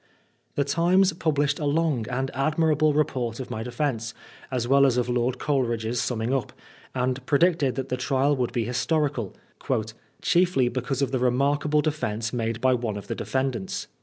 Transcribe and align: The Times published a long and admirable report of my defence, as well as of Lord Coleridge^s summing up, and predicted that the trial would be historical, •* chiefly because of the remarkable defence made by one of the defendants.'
The 0.55 0.63
Times 0.63 1.13
published 1.13 1.59
a 1.59 1.65
long 1.65 2.07
and 2.09 2.31
admirable 2.33 2.91
report 2.91 3.39
of 3.39 3.51
my 3.51 3.61
defence, 3.61 4.15
as 4.49 4.67
well 4.67 4.87
as 4.87 4.97
of 4.97 5.07
Lord 5.09 5.37
Coleridge^s 5.37 5.97
summing 5.97 6.33
up, 6.33 6.53
and 6.95 7.23
predicted 7.27 7.75
that 7.75 7.89
the 7.89 7.97
trial 7.97 8.35
would 8.35 8.51
be 8.51 8.63
historical, 8.65 9.35
•* 9.59 9.93
chiefly 10.19 10.69
because 10.69 11.03
of 11.03 11.11
the 11.11 11.19
remarkable 11.19 11.81
defence 11.81 12.33
made 12.33 12.59
by 12.61 12.73
one 12.73 12.97
of 12.97 13.09
the 13.09 13.15
defendants.' 13.15 13.85